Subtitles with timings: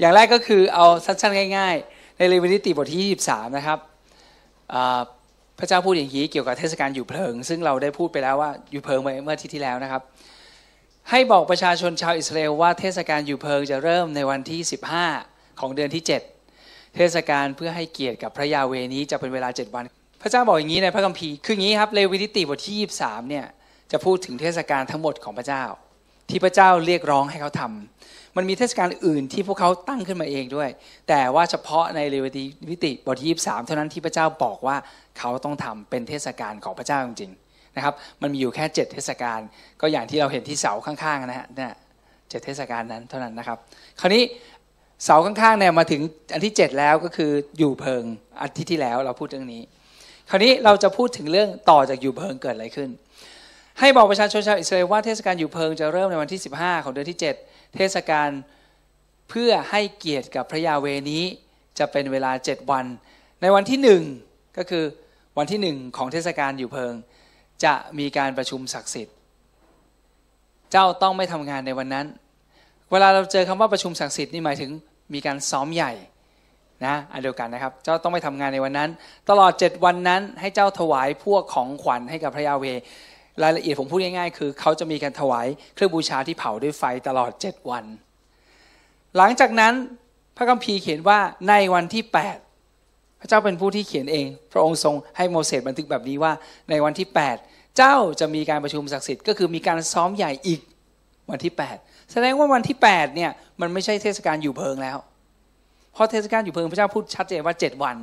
[0.00, 3.78] อย่างแรกก็คือเอาสั้นๆง่าย ๆ ในเลวินิติบทที่23นะครับ
[5.58, 10.02] พระเจ้าพูดอย่างนี้เกี่ยวกับเทศกาลอยู่เพลิง ซึ่งเราได้พูดไปแล้วว่าอยู่เพลิงเมื่อที่ที่แล้วนะครับ
[11.10, 14.60] ให้บอกประชาชนชาวอิสราเอลว่าเทศกาลอยู่เพลิงจะเริ่มในวันที่
[15.10, 16.02] 15 ของเดือนที่
[16.48, 19.84] 7 เทศกาลเพื่อให้เกียรติกับพระยาเวนี้จะเป็นเวลา 7 วัน
[20.22, 23.46] พระเจ้าบอกอย่างนี้ในพระคัมภีร์คืออย่างนี้ครับเลวินิติบทที่ 23เนี่ย
[23.92, 25.64] จะพูดถึงเทศกาลทั้งหมดของพระเจ้า
[26.28, 30.68] ที่พระเจ้าเรียกร้องให้เขาทำ มันมีเทศกาลอื่นที่พวกเขาตั้งขึ้นมาเองด้วย
[31.08, 34.76] แต่ว่าเฉพาะในเลวิติบทที่ 23 เท่านั้นที่พระเจ้าบอกว่า
[35.18, 39.40] เขาต้องทำเป็นเทศกาลของพระเจ้าจริงๆนะครับ มันมีอยู่แค่ 7 เทศกาล
[39.80, 41.72] ก็อย่างที่เราเห็นที่เสาข้างๆนะฮะเนี่ย
[42.28, 43.58] เจ็ดเทศกาลนั้นเท่านั้นนะครับ
[44.00, 44.22] คราวนี้
[45.04, 46.00] เสาข้างๆเนี่ยมาถึง
[46.32, 48.04] อันที่ 7 แล้วก็คืออยู่เพิง
[48.42, 49.62] อาทิตย์ที่แล้วเราพูดเรื่องนี้
[50.30, 52.90] คราวนี้เราจะพูดถึงเรื่องต่อจากอยู่เพิงเกิดอะไรขึ้น
[53.80, 58.30] ให้บอกประชาชนชาวอิสราเอลว่าเทศกาลอยู่เพิงจะเริ่มในวันที่ 15 ของเดือนที่ 7 เทศกาล
[59.28, 61.24] เพื่อให้เกียรติกับพระยาเวนี้
[61.78, 62.86] จะเป็นเวลา7วัน
[63.42, 64.84] ในวันที่1ก็คือ
[65.38, 66.94] วันที่หนึ่งของเทศกาลอยู่เพิง
[67.64, 69.16] จะมีการประชุมศักดิ์สิทธิ์
[70.72, 72.06] เจ้าต้องไม่ทำงานในวันนั้น
[72.90, 74.70] เวลาเราเจอคำว่าประชุมศักดิ์สิทธิ์นี่หมายถึง
[75.14, 75.92] มีการซ้อมใหญ่
[76.86, 78.90] นะอันเดียวกันนะครับ เจ้าต้องไม่ทำงานในวันนั้น
[79.30, 82.64] ตลอด 7 วันนั้นให้เจ้าถวายพวกของขวัญให้กับพระยาเว
[83.42, 87.84] รายละเอียดผมพูดง่ายๆ คือเขาจะมีการถวายเครื่องบูชาที่เผาด้วยไฟตลอด 7 วัน
[89.16, 89.74] หลังจากนั้น
[90.36, 92.02] พระคัมภีร์เขียนว่าในวันที่
[92.62, 96.32] 8 พระเจ้าเป็นผู้ที่เขียนเอง พระองค์ทรงให้โมเสสบันทึกแบบนี้ว่า
[96.70, 97.08] ในวันที่
[97.42, 100.60] 8 เจ้าจะมีการประชุมศักดิ์สิทธิ์ก็คือมีการซ้อมใหญ่อีก
[101.30, 101.52] วันที่
[101.82, 103.30] 8 แสดงว่าวันที่8เนี่ย
[103.60, 104.98] มันไม่ใช่เทศกาลอยู่เพิงแล้ว
[105.92, 107.96] เพราะเทศกาลอยู่เพิงพระเจ้าพูดชัดเจนว่า 7 วัน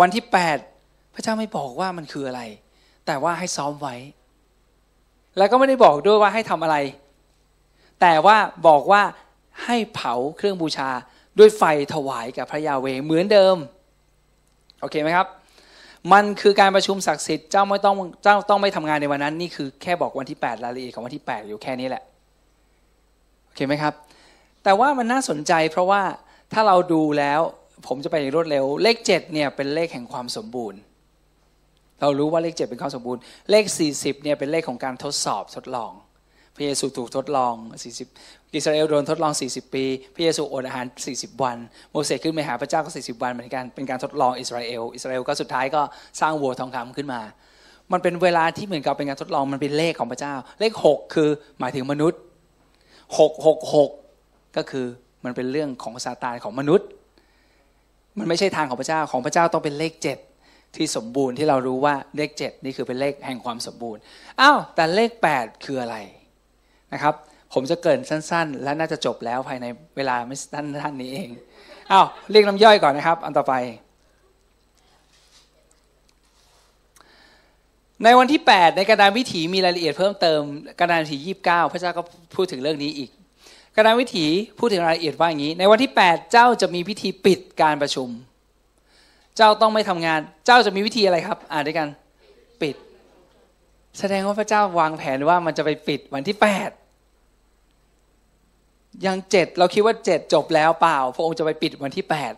[0.00, 0.24] วันที่
[0.68, 2.42] 8 พระเจ้าไม่บอกว่ามันคืออะไร
[3.06, 3.96] แต่ว่าให้ซ้อมไว้
[5.38, 6.76] แล้วก็ไม่ได้บอกด้วยว่าให้ทำอะไร
[8.00, 8.36] แต่ว่า
[8.68, 9.02] บอกว่า
[9.64, 10.90] ให้เผาเครื่องบูชา
[11.38, 11.62] ด้วยไฟ
[11.94, 13.56] ถวายกับพระยาเวเหมือนเดิม
[14.80, 15.26] โอเคไหมครับ
[16.12, 22.02] มันคือการประชุมศักดิ์สิทธิ์เจ้าไม่ต้องเจ้าต้องไม่ทำงานในวันนั้น นี่คือแค่บอกวันที่ 8 รายละเอียดของวันที่ 8 อยู่แค่นี้แหละ
[23.46, 23.94] โอเคไหมครับ
[24.64, 26.02] แต่ว่ามันน่าสนใจเพราะว่า
[26.52, 27.40] ถ้าเราดูแล้ว
[27.86, 30.78] ผมจะไปรวดเร็ว เลข 7 เนี่ยเป็นเลขแห่งความสมบูรณ์
[32.04, 35.92] เรารู้ว่าเลข 7 เป็นความสมบูรณ์ เลข 40เนี่ยเป็นเลขของการทดสอบทดลอง
[36.56, 37.54] พระเยซูถูกทดลอง
[38.04, 39.84] 40 อิสราเอลโดนทดลอง 40 ปี
[40.14, 41.56] พระเยซูอดอาหาร 40 วัน
[41.90, 45.82] โมเสสขึ้นไปหาพระเจ้าก็ 40 วันเหมือนกันเป็นการทดลองอิสราเอล อิสราเอลก็สุดท้ายก็
[46.20, 47.20] สร้างวัวทองคำขึ้นมา
[47.92, 51.28] มันเป็นเวลาที่เหมือนกับเป็นการทดลองมันเป็นเลขของพระเจ้า เลข 6 คือ
[51.60, 52.20] หมายถึงมนุษย์
[53.18, 54.86] 6 6 6 ก็คือ
[55.24, 56.88] มันเป็นเรื่องของซาตานของมนุษย์
[58.18, 60.33] มันไม่ใช่ทางของพระเจ้าของพระเจ้าต้องเป็นเลข 7
[60.76, 64.00] ที่สมบูรณ์ที่เรารู้ว่าเลข 7 นี่คือเป็นเลขแห่งความสมบูรณ์
[64.40, 65.96] อ้าวแต่เลข 8 คืออะไร
[66.92, 67.14] นะครับ
[67.54, 71.30] ผมจะเกินสั้น ๆ และน่าจะจบแล้วภายในเวลาไม่สั้นท่านนี้เอง
[71.92, 73.54] อ้าวเรียกน้ำย่อยก่อนนะครับ อันต่อไป
[78.04, 80.40] ในวันที่ 8 ในกระดานวิถีมีรายละเอียดเพิ่มเติม
[80.80, 82.02] กระดานวิถี29 พระเจ้าก็
[82.36, 83.10] พูดถึงเรื่องนี้อีก
[83.76, 84.26] กระดานวิถี
[84.58, 88.08] พูดถึงรายละเอียดว่าอย่างนี้ ในวันที่ 8 เจ้าจะมีพิธีปิดการประชุม
[89.36, 91.88] เจ้าต้องไม่ทำงาน เจ้าจะมีวิธีอะไรครับ อ่านด้วยกัน
[92.62, 92.74] ปิด
[93.98, 96.70] แสดงว่าพระเจ้าวางแผนว่ามันจะไปปิดวันที่แปด
[99.06, 102.32] ยังเจ็ดเราคิดว่าเจ็ดจบแล้วเปล่า พระองค์จะไปปิดวันที่แปด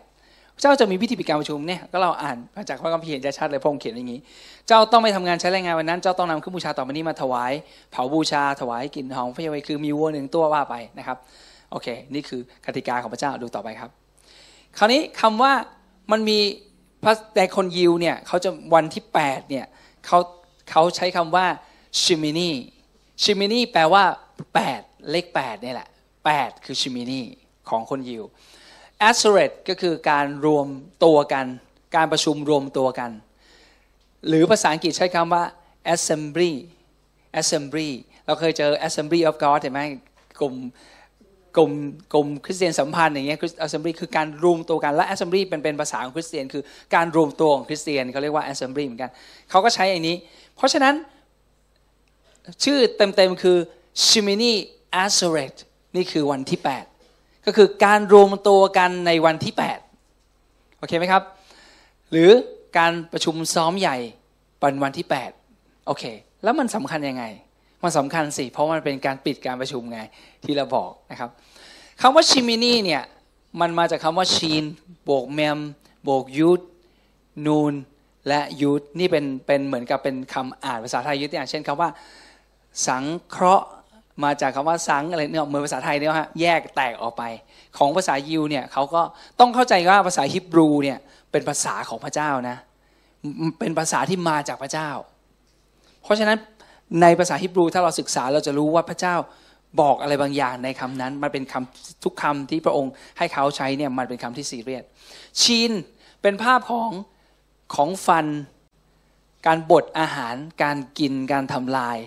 [0.61, 4.19] เจ้าจะมีพิธีปิดการประชุมเนี่ยก็เราอ่านมาจากพระคัมภีร์เห็นชัดเลยพระองค์เขียนอย่างนี้
[4.67, 7.51] เจ้าต้องไม่ทำงานใช้แรงงานวันนั้น เจ้าต้องนำเครื่องบูชาต่อไปนี้มาถวาย
[7.91, 11.17] เผาบูชาถวายกลิ่นหอมพระยาห์เวห์คือมีวัวหนึ่งตัวว่าไปนะครับ
[11.71, 13.89] โอเค นี่คือกติกาของพระเจ้าดูต่อไปครับ
[14.77, 15.53] คราวนี้คำว่า
[16.11, 16.39] มันมี
[17.07, 19.65] ระแต่คนยิวเนี่ยเขาจะวันที่8เนี่ย
[20.05, 20.19] เขา
[20.69, 21.45] เขาใช้คำว่า
[22.01, 24.03] שמיני שמיניแปลว่า
[24.57, 25.89] 8 เลข8นี่แหละ
[26.27, 27.21] 8 คือשמיני
[27.69, 28.23] ของคนยิว
[28.99, 30.67] עצרתก็คือการรวม
[31.03, 31.45] ตัวกัน
[31.95, 33.11] การประชุมรวมตัวกัน
[34.27, 35.43] หรือภาษาอังกฤษใช้คำว่า
[35.93, 36.53] assembly
[37.39, 37.89] assembly
[38.25, 39.81] เราเคยเจอ assembly of God เห็นไหม
[40.39, 40.55] กลุ่ม
[41.57, 41.71] กลุ่ม
[42.13, 46.63] กลุ่มคริสเตียนสัมพันธ์อย่างเงี้ย assembly คือการรวมตัวกันและ assembly เป็นเป็นภาษาของคริสเตียนคือ
[46.95, 49.11] การรวมตัวของคริสเตียนเขาเรียกว่า assembly เหมือนกัน
[49.49, 50.15] เขาก็ใช้อย่างนี้
[50.55, 50.95] เพราะฉะนั้น
[52.63, 53.57] ชื่อเต็มๆคือ
[54.05, 54.53] Shimini
[55.03, 55.55] a s e r e t
[55.95, 56.59] นี่คือวันที่
[57.01, 59.53] 8 ก็คือการรวมตัวกันในวันที่
[60.15, 61.23] 8โอเคไหมครับ
[62.11, 62.29] หรือ
[62.77, 63.97] การประชุมซ้อมใหญ่
[64.61, 65.05] ปันวันที่
[65.47, 66.03] 8โอเค
[66.43, 67.25] แล้วมันสำคัญยังไง
[67.83, 69.99] มันสำคัญสิ เพราะมันเป็นการปิดการประชุมไง
[70.43, 71.29] ที่เราบอกนะครับ
[72.01, 73.03] คำว่าชิมินีเนี่ย
[73.61, 74.63] มันมาจากคำว่าชีน
[75.03, 75.59] โบกเมม
[76.03, 76.61] โบกยูด
[77.45, 77.73] นูน
[78.27, 81.89] และยูดนี่เป็นเป็นเหมือนกับเป็นคำอ่านภาษาไทยยุดอย่างเช่นคำว่า
[82.87, 83.67] สังเคราะห์
[84.23, 87.23] มาจากคำว่าสังอะไรเนี่ยเหมือนภาษาไทยเนี่ยฮะแยกแตกออกไป
[87.77, 89.01] ของภาษายิวเนี่ยเขาก็
[89.39, 90.97] ต้องเข้าใจว่าภาษาฮิบรูเนี่ย
[91.31, 92.57] เป็นภาษาของพระเจ้านะ
[93.59, 94.89] เป็นภาษาที่มาจากพระเจ้า
[96.03, 96.37] เพราะฉะนั้น
[97.01, 99.15] ในภาษาฮิบรูถ้าเราศึกษาเราจะรู้ว่าพระเจ้า
[99.81, 104.83] บอกอะไรบางอย่างในคำนั้น มันเป็นคำทุกคำที่พระองค์ให้เขาใช้เนี่ยมันเป็นคำที่ซีเรียส
[105.41, 105.71] ชีน
[106.21, 106.91] เป็นภาพของ
[107.75, 108.25] ของฟัน
[109.45, 111.97] การบดอาหาร การกินการทำลาย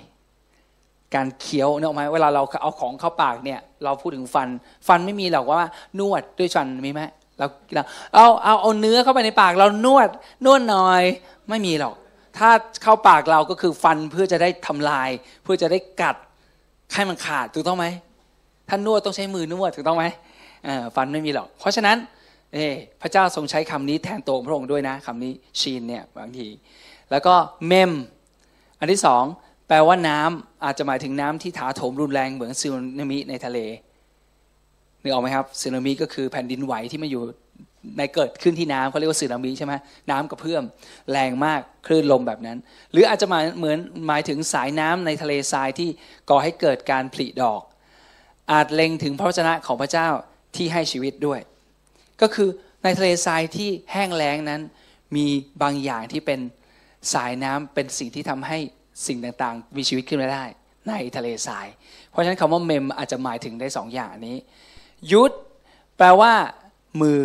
[1.14, 4.48] การเคี้ยวเนอะไหมเวลาเราเอาของเข้าปากเนี่ยเราพูดถึงฟัน
[4.88, 5.68] ฟันไม่มีหรอกว่า
[5.98, 7.02] นวดด้วยฟันมีไหม
[7.38, 7.46] เรา
[8.14, 10.08] เอาเอาเอาเนื้อเข้าไปในปากเรานวด
[10.44, 11.02] นวดหน่อย
[11.48, 11.94] ไม่มีหรอก
[12.38, 12.50] ถ้า
[12.82, 15.10] เข้าปากเราก็คือฟันเพื่อจะได้ทำลาย
[15.42, 16.16] เพื่อจะได้กัด
[16.94, 17.86] ให้มันขาดถูกต้องไหม
[18.68, 20.04] ท่านนวดต้องใช้มือนวดถูกต้องไหม
[20.96, 21.96] ฟันไม่มีหรอก เพราะฉะนั้น
[22.54, 22.58] เอ
[23.02, 26.48] พระเจ้าทรงใช้คำนี้แทนตัวพระองค์ด้วยนะคำนี้ชีนเนี่ยบางที
[27.10, 27.34] แล้วก็
[27.66, 27.92] เมม
[28.80, 29.24] อันที่สอง
[29.68, 33.58] แปลว่าน้ำอาจจะหมายถึงน้ำที่ถาโถมรุนแรงเหมือนซึนามิในทะเล
[35.02, 37.22] นึกออกไหมครับซึนามิก็คือแผ่นดินไหวที่มาอยู่
[37.98, 39.74] ในเกิดขึ้นที่น้ำเขาเรียกว่าสึนามิใช่ไหม
[40.10, 40.64] น้ำกระเพื่อม
[41.10, 42.58] แรงมากคลื่นลมแบบนั้น
[42.92, 45.88] หรืออาจจะมาเหมือนหมายถึงสายน้ำในทะเลทรายที่
[46.30, 47.62] ก่อให้เกิดการผลิดอก
[48.52, 50.08] อาจเล็งถึงพระวจนะของพระเจ้า
[50.56, 51.40] ที่ให้ชีวิตด้วย
[52.20, 52.48] ก็คือ
[52.84, 54.60] ในทะเลทรายที่แห้งแล้งนั้น
[55.16, 55.26] มี
[55.62, 56.40] บางอย่างที่เป็น
[57.14, 58.58] สายน้ำเป็นสิ่งที่ทำให้
[59.06, 60.44] สิ่งต่างๆ มีชีวิตขึ้นมาได้
[60.88, 61.66] ในทะเลทราย
[62.10, 64.36] เพราะฉะนั้นคำว่าเมมอาจจะหมายถึงได้สองอย่างนี้
[65.12, 65.32] ยุด
[65.96, 66.32] แปลว่า
[67.00, 67.18] มือ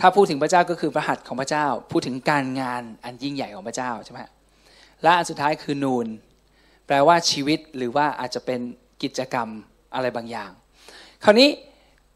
[0.00, 4.18] ถ้าพูดถึงพระเจ้าก็คือพระหัตถ์ของพระเจ้า พูดถึงการงานอันยิ่งใหญ่ของพระเจ้าใช่ไหม
[5.02, 6.06] และอันสุดท้ายคือนูน
[6.86, 8.60] แปลว่าชีวิตหรือว่าอาจจะเป็น
[9.02, 9.48] กิจกรรม
[9.94, 10.50] อะไรบางอย่าง
[11.24, 11.48] คราวนี้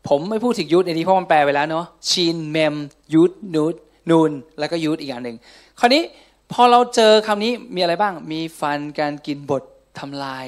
[0.08, 2.74] ผมไม่พูดถึงยุทธในนี้เพราะมันแปลไปแล้วเนาะชีนเมม
[3.14, 3.74] ยุทธนูด
[4.10, 5.36] นูนแล้วก็ยุทธอีกอันหนึ่ง
[5.80, 6.02] คราวนี้
[6.52, 9.62] พอเราเจอคำนี้มีอะไรบ้างมีฟันการกินบท
[9.98, 10.46] ทำลาย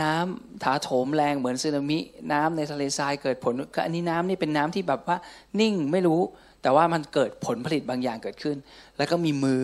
[0.00, 1.98] น้ำถาโถมแรงเหมือนสึนามิ
[2.32, 5.16] น้ำในทะเลทรายเกิดผลก็อันนี้น้ำนี่เป็นน้ำที่แบบว่า
[5.60, 6.20] นิ่งไม่รู้
[6.62, 8.56] แต่ว่ามันเกิดผลผลิตบางอย่างเกิดขึ้น
[8.96, 9.62] แล้วก็มีมือ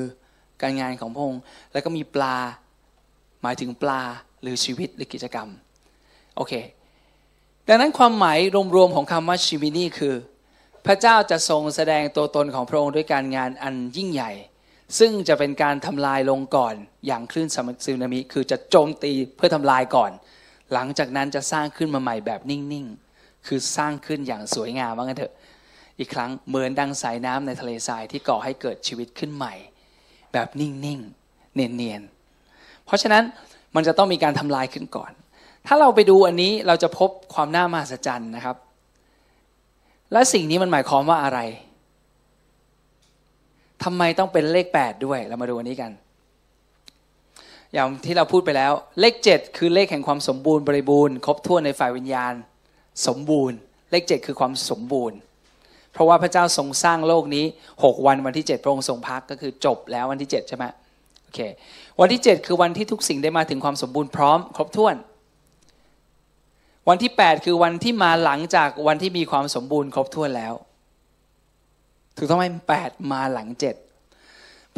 [0.63, 1.43] การงานของพงค์
[1.73, 2.37] แล้วก็มีปลา
[3.43, 4.03] หมายถึงปลา
[4.43, 5.49] หรือชีวิตหรือกิจกรรม
[6.37, 6.53] โอเค
[7.69, 8.39] ดังนั้นความหมาย
[8.77, 10.15] รวมๆของคำว่าชีวินี่คือ
[10.87, 14.33] พระเจ้าจะทรงแสดงตัวตนของพระองค์ด้วยการงานอันยิ่งใหญ่
[14.99, 16.75] ซึ่งจะเป็นการทำลายลงก่อน
[17.07, 17.49] อย่างคลื่น
[17.85, 20.11] ซึนามิ คือจะโจมตีเพื่อทำลายก่อน
[20.73, 25.35] หลังจากนั้นจะสร้างขึ้นมาใหม่แบบนิ่งๆ คือสร้างขึ้นอย่างสวยงามว่างั้นเถอะ
[25.99, 29.55] อีกครั้งเหมือนดังสายน้ำในทะเลทรายที่ก่อให้เกิดชีวิตขึ้นใหม่
[30.33, 33.25] แบบนิ่งๆ เนียนๆ เพราะฉะนั้น
[33.75, 35.13] มันจะต้องมีการทำลายขึ้นก่อน
[35.67, 38.57] ถ้าเราไปดูอันนี้เราจะพบความน่ามหัศจรรย์นะครับ
[40.13, 41.41] และสิ่งนี้มันหมายความว่าอะไร
[43.85, 45.93] ทำไมต้องเป็นเลข 8 ด้วย เรามาดูอันนี้กัน
[47.75, 52.35] อย่างที่เราพูดไปแล้ว เลข 7 คือเลขแห่งความสมบูรณ์บริบูรณ์ครบถ้วนในฝ่ายวิญญาณ
[53.07, 53.57] สมบูรณ์
[53.91, 55.19] เลข 7 คือความสมบูรณ์
[55.93, 57.45] เพราะว่าพระเจ้าทรงสร้างโลกนี้
[57.75, 60.65] 6 วันวันที่ 7 พระองค์ทรงพักก็คือจบแล้ววันที่ 7 ใช่ไหม
[61.23, 61.41] โอเค
[62.01, 64.97] วันที่ 7 คือวันที่ทุกสิ่งได้มาถึงความสมบูรณ์พร้อม ครบถ้วน
[66.89, 70.55] วันที่ 8 คือวันที่มาหลังจากวันที่มีความสมบูรณ์ครบถ้วนแล้ว
[72.19, 73.75] ถูกต้องไหมแปดมาหลังเจ็ด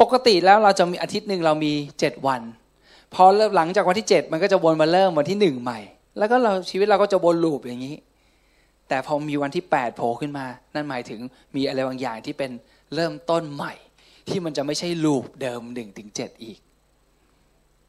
[0.01, 2.41] ปกติแล้วเราจะมีอาทิตย์หนึ่งเรามีเจ็ดวัน
[3.13, 3.23] พอ
[3.55, 5.79] หลังจากวันที่เจ็ดมันก็จะวนมาเริ่มวันที่หนึ่งใหม่
[6.17, 7.95] แล้วก็เราชีวิตเราก็จะวนลูปอย่างนี้
[8.87, 11.19] แต่พอมีวันที่8โผล่ขึ้นมา นั่นหมายถึง
[11.55, 12.51] มีอะไรบางอย่างที่เป็น
[12.95, 13.73] เริ่มต้นใหม่
[14.29, 16.59] ที่มันจะไม่ใช่ลูปเดิม1ถึง7อีก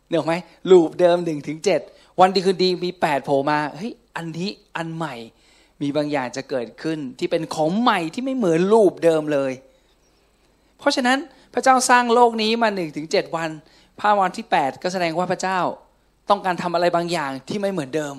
[0.09, 0.35] เนอะไหม
[0.71, 5.15] ลูปเดิม1ถึง7วันดีคืนดีมี8โผล่มาเฮ้ยอันนี้อันใหม่
[5.83, 9.53] มีบางอย่างจะเกิดขึ้นที่เป็นของใหม่ที่ไม่เหมือนลูปเดิมเลย
[10.79, 11.19] เพราะฉะนั้น
[11.55, 13.51] พระเจ้าสร้างโลกนี้มา1ถึง7วัน
[14.01, 15.59] ภาวันที่ 8 ก็แสดงว่าพระเจ้า
[16.31, 18.17] ต้องการทำอะไรบางอย่างที่ไม่เหมือนเดิม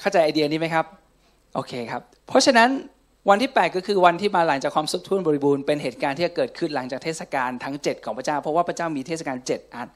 [0.00, 0.86] เข้าใจไอเดียนี้ไหมครับ
[1.54, 2.68] โอเคครับ เพราะฉะนั้น
[3.28, 9.88] วันที่ 8 ก็คือวันที่มาหลังจากความสุขทุนบริบูรณ์เป็นเหตุการณ์ที่จะเกิดขึ้นหลังจากเทศกาลทั้ง 7 ของพระเจ้า เพราะว่าพระเจ้ามีเทศกาล7อัน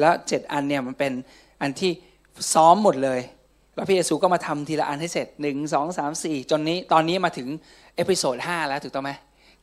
[0.00, 1.12] แล้ว 7 อันเนี่ยมันเป็น
[1.62, 1.92] อันที่
[2.52, 3.20] ซ้อมหมดเลย
[3.78, 7.48] แล้วพระเยซูก็มาทำทีละอันให้เสร็จ1 2 3 4จนนี้ตอนนี้มาถึง
[7.96, 9.12] episode 5แล้วถูกต้องไหม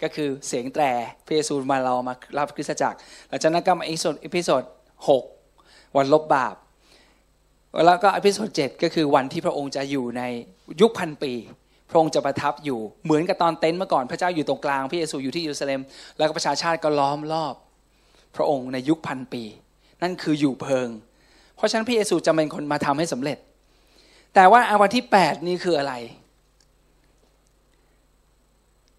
[0.02, 0.84] ก็คือเสียงแตร
[1.26, 2.98] พระเยซูมาเรามารับคริสตจักร
[3.30, 4.64] หลังจากนั้นก็มา episode
[5.30, 6.56] 6วันลบบาป
[7.86, 10.24] แล้วก็ episode เจ็ดก็คือวันที่พระองค์จะอยู่ใน
[10.82, 11.34] ยุคพันปี
[11.90, 15.82] พระองค์จะประทับอยู่เหมือนกับตอนเต็นท์เมื่อก่อนพระเจ้าอยู่ตรงกลางพระเยซูอยู่ที่เยรูซาเล็ม
[16.18, 17.56] แล้วก็ประชาชาติก็ล้อมรอบ
[18.36, 19.44] พระองค์ในยุคพันปี
[20.02, 20.90] นั่นคืออยู่เพิง
[21.56, 23.38] เพราะฉะนั้นพระเยซูจะเป็นคนมาทำให้สำเร็จ
[24.36, 25.94] แต่ว่าอาวันที่ 8 นี่คืออะไร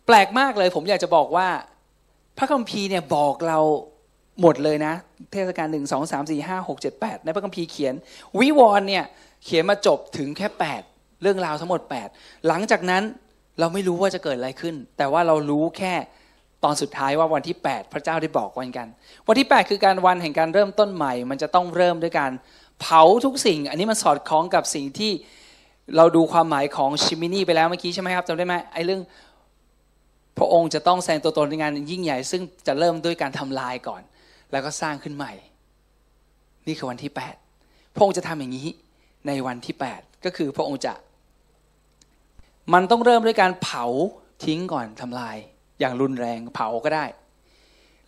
[0.07, 1.49] แปลกมากเลย ผมอยากจะบอกว่า
[2.39, 3.59] พระคัมภีร์เนี่ยบอกเรา
[4.41, 4.95] หมดเลยนะ
[5.33, 7.95] เทศกาลหนึ่งสองสามสี่ห้าหกเจ็ดแปดในพระคัมภีร์เขียน
[8.39, 9.05] วิวรณ์เนี่ย
[9.45, 10.83] เขียนมาจบถึงแค่แปด
[11.23, 12.09] เรื่องราวทั้งหมดแปด
[12.47, 13.03] หลังจากนั้น
[13.61, 15.95] เราไม่รู้ว่าจะเกิดอะไรขึ้น แต่ว่าเรารู้แค่
[16.65, 18.89] ตอนสุดท้ายว่าวันที่ 8 พระเจ้าได้บอกวันกัน
[19.29, 22.31] วันที่ 8 คือการวันแห่งการเริ่มต้นใหม่ มันจะต้องเริ่มด้วยการ
[22.81, 25.13] เผาทุกสิ่ง อันนี้มันสอดคล้องกับสิ่งที่
[25.97, 29.03] เราดูความหมายของชิมินีไปแล้วเมื่อกี้ใช่ไหมครับจำได้ไหมไอ้เรื่อง
[30.39, 34.03] พระองค์จะต้องแสดงตัวตนในงานยิ่งใหญ่ ซึ่งจะเริ่มด้วยการทำลายก่อน
[34.53, 35.33] แล้วก็สร้างขึ้นใหม่
[36.67, 37.13] นี่คือวันที่
[37.55, 38.69] 8 พระองค์จะทำอย่างนี้
[39.27, 40.95] ในวันที่ 8 ก็คือพระองค์จะ
[42.75, 43.85] มันต้องเริ่มด้วยการเผา
[44.45, 45.37] ทิ้งก่อนทำลาย
[45.81, 47.05] อย่างรุนแรงเผาก็ได้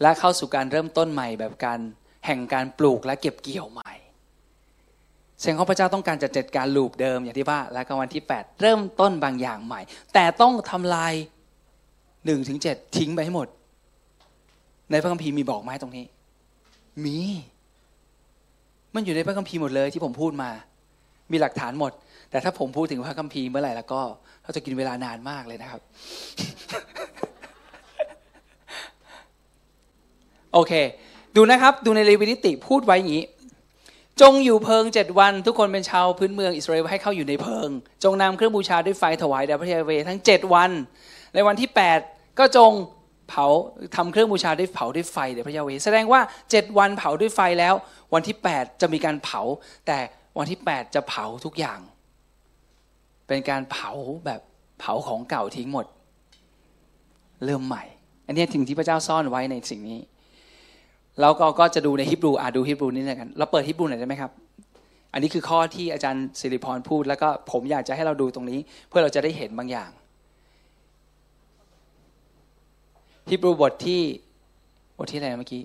[0.03, 1.81] และเข้าสู่การเริ่มต้นใหม่แบบการ
[2.27, 3.93] แห่งการปลูกและเก็บเกี่ยวใหม่
[5.41, 9.81] เสียงของพระเจ้าต้องการจะจัดการลูปเดิมอย่างที่ว่า และก็วันที่ 8 เริ่มต้นบางอย่างใหม่
[10.15, 11.15] แต่ต้องทำลาย
[12.25, 13.49] หนึ่งถึงเทิ้งไปให้หมด
[14.91, 16.05] ในพระคัมภีร์มีบอกไหมตรงนี้
[17.05, 17.19] มี
[18.95, 20.51] มันอยู่ในพระคัมภีร์หมดเลยที่ผมพูดมา
[21.33, 21.93] มีหลักฐานหมด
[22.31, 24.01] แต่ถ้าผมพูดถึงพระคัมภีร์เมื่อไหร่แล้วก็
[24.43, 25.81] เราจะกินเวลานานมากเลยนะครับ
[30.53, 30.73] โอเค
[31.37, 33.25] ดูนะครับ ดูในเลวินิติพูดไว้อย่างนี้
[34.21, 37.69] จงอยู่เพิงเจ็ดวัน ทุกคนเป็นชาวพื้นเมืองอิสราเอลให้เข้าอยู่ในเพิง
[38.05, 40.71] จงนำเครื่องบูชาด้วยไฟถวายแด่พระยาเวทั้งเจ็ดวัน
[41.35, 41.99] ในวันที่แปด
[42.39, 42.73] ก็จง
[43.29, 43.47] เผา
[43.97, 46.21] ทำเครื่องบูชาด้วยเผาด้วยไฟแด่พระยาเวแสดงว่า
[46.51, 47.75] เจ็ดวันเผาด้วยไฟแล้ว
[48.15, 49.41] วันที่แปดจะมีการเผา
[49.87, 49.99] แต่
[50.39, 51.81] วันที่แปดจะเผาทุกอย่าง
[53.27, 53.91] เป็นการเผา
[54.27, 54.41] แบบ
[54.81, 55.87] เผาของเก่าทิ้งหมด
[57.45, 57.85] เริ่มใหม่
[58.27, 60.01] อันนี้ถึงที่พระเจ้าซ่อนไว้ในสิ่งนี้
[61.21, 64.33] แล้วก็ก็จะดูในฮิบรูอ่าดูฮิบรูนี่กันเราเปิดฮิบรูหน่อยได้ไหมครับ
[65.13, 68.59] อันนี้คือข้อที่อาจารย์สิริพรพูด แล้วก็ผมอยากจะให้เราดูตรงนี้
[68.89, 69.91] เพื่อเราจะได้เห็นบางอย่าง
[73.31, 74.03] ฮิบรูบทที่
[74.99, 75.63] บทที่อะไรเมื่อกี้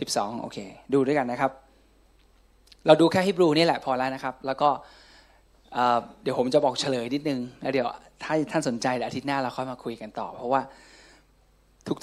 [0.00, 0.58] สิบสองโอเค
[0.92, 1.50] ดูด้วยกันนะครับ
[2.86, 4.68] เราดูแค่ฮิบรูนี่แหละพอแล้วนะครับ แล้วก็
[6.22, 7.86] เดี๋ยวผมจะบอกเฉลยนิดนึงแล้วเดี๋ยว
[8.22, 10.60] ถ้าท่านสนใจเดี๋ยวอาทิตย์หน้าเราค่อยมาคุยกันต่อ เพราะว่า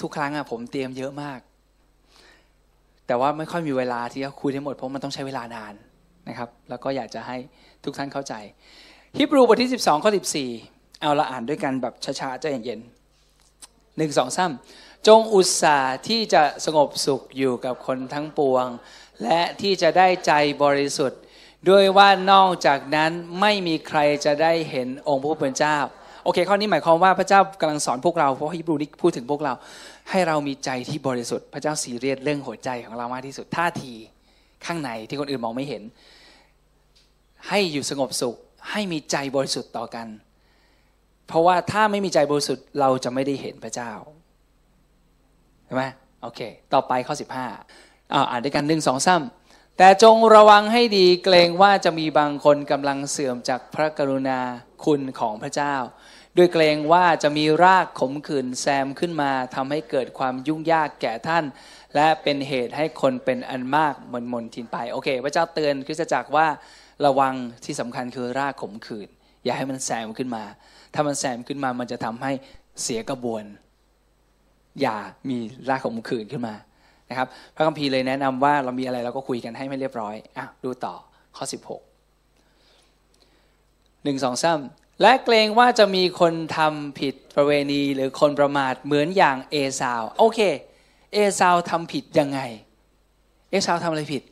[0.02, 1.40] ทุกๆ ครั้งอะผมเตรียมเยอะมาก
[3.06, 5.74] แต่ว่าไม่ค่อยมีเวลาที่จะคุยทั้งหมดเพราะมันต้องใช้เวลานาน
[6.28, 7.36] นะครับ แล้วก็อยากจะให้
[7.84, 8.34] ทุกท่านเข้าใจ
[9.18, 10.10] ฮิบรูบทที่ 12ข้อ
[10.56, 14.52] 14 เอาละอ่านด้วยกันแบบช้าๆใจเย็นๆหนึ่งสองสาม
[15.06, 18.66] จงอุตส่าห์ที่จะสงบสุขอยู่กับคนทั้งปวง
[19.22, 20.32] และที่จะได้ใจ
[20.62, 21.20] บริสุทธิ์
[21.68, 25.78] ด้วยว่านอกจากนั้นไม่มีใครจะได้เห็นองค์พระผู้เป็นเจ้า
[26.24, 29.54] โอเค ข้อนี้หมายความว่าพระเจ้ากำลังสอนพวกเราเพราะฮิบรูนี้พูดถึงพวกเรา
[30.10, 33.92] ให้เรามีใจที่บริสุทธิ์ พระเจ้าสีเรียสเรื่องหัวใจของเรามากที่สุดท่าที
[34.66, 35.82] ข้างในที่คนอื่นมองไม่เห็น
[37.48, 38.36] ให้อยู่สงบสุข
[38.70, 40.06] ให้มีใจบริสุทธิ์ต่อกัน
[41.26, 43.92] เพราะว่าถ้าไม่มีใจบริสุทธิ์เราจะไม่ได้เห็นพระเจ้า
[45.66, 45.84] ใช่ไหม
[46.22, 46.40] โอเค
[46.74, 47.32] ต่อไปข้อ 15
[48.12, 49.41] อ่าอ่านด้วยกันหนึ่งสองซ้ำ
[49.78, 54.40] แต่จงระวังให้ดีเกรงว่าจะมีบางคนกำลังเสื่อมจากพระกรุณา
[54.84, 55.74] คุณของพระเจ้า
[56.36, 61.44] ด้วยเกรงว่าจะมีรากขมขื่นแซมขึ้นมาทำให้เกิดความยุ่งยากแก่ท่าน
[61.94, 66.46] และเป็นเหตุให้คนเป็นอันมากมนมนทินไปโอเค พระเจ้าเตือนคริสตจักรว่า
[67.06, 69.08] ระวังที่สำคัญคือรากขมขื่น
[69.44, 70.44] อย่าให้มันแซมขึ้นมา
[70.94, 72.32] ถ้ามันแซมขึ้นมามันจะทำให้
[72.82, 73.44] เสียกระบวน
[74.80, 74.96] อย่า
[75.28, 75.38] มี
[75.68, 76.54] รากขมขื่นขึ้นมา
[77.12, 80.94] นะครับพระคัมภีร์เลยแนะนำว่าเรามีอะไรเราก็คุยกันให้ไม่เรียบร้อยอะดูต่อ
[81.36, 81.54] ข้อ 16
[84.04, 90.40] 1 2 3 และเกรงว่าจะมีคนทำผิดประเวณีหรือคนประมาทเหมือนอย่างเอซาวโอเค
[91.12, 92.40] เอซาวทำผิดยังไง
[93.50, 94.22] เอซาวทำอะไรผิด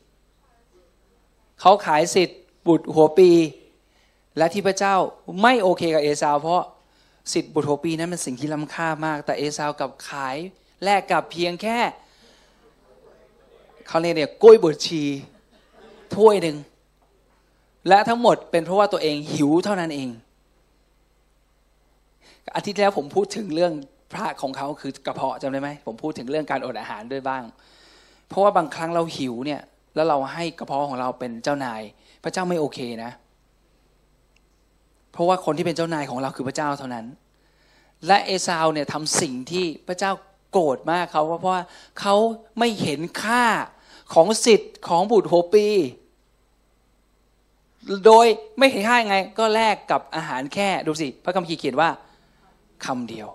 [1.61, 3.31] เขาขายสิทธิ์บุตรหัวปี
[4.37, 4.95] และที่พระเจ้า
[5.43, 6.63] ไม่โอเคกับเอซาวเพราะ
[7.33, 10.37] สิทธิ์บุตรหัวปีนั้นเป็นสิ่งที่ล้ำค่ามาก แต่เอซาวกับขาย
[10.85, 11.79] แลกกับเพียงแค่
[13.90, 15.02] เขาเรียกเนี่ยกล้วยบดชี
[16.16, 16.56] ถ้วยหนึ่ง
[17.88, 20.09] และทั้งหมดเป็นเพราะว่าตัวเองหิวเท่านั้นเอง
[22.54, 23.73] อาทิตย์แล้วผมพูดถึงเรื่อง
[24.12, 27.42] พระของเขาคือกระเพาะจำได้ไหมผมพูดถึงเรื่องการอดอาหารด้วยบ้าง
[28.28, 29.61] เพราะว่าบางครั้งเราหิวเนี่ย
[29.94, 31.82] แล้วเราให้กระเพาะของเราเป็นเจ้านาย
[32.25, 33.12] พระเจ้าไม่โอเคนะ
[35.12, 37.06] เพราะว่าคนที่เป็นเจ้านายของเราคือพระเจ้าเท่านั้น
[38.06, 40.12] และเอซาวเนี่ยทำสิ่งที่พระเจ้า
[40.52, 41.64] โกรธมากเขาเพราะว่า
[42.00, 42.14] เขา
[42.59, 43.44] ไม่เห็นค่า
[44.14, 45.67] ของสิทธิ์ของบุตรโฮปี
[48.07, 48.26] โดย
[48.59, 51.88] ไม่เห็นค่ายังไง ก็แลกกับอาหารแค่ดูสิ พระคัมภีร์เขียนว่า
[52.87, 53.29] คำเดียว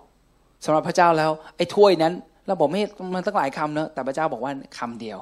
[0.64, 2.12] สำหรับพระเจ้าแล้วไอ้ถ้วยนั้น
[2.46, 2.82] เราบอกไม่
[3.14, 5.18] มันตั้งหลายคำเนอะแต่พระเจ้าบอกว่าคำเดียว